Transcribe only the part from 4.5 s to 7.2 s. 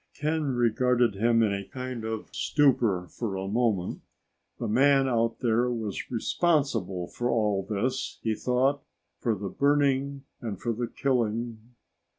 The man out there was responsible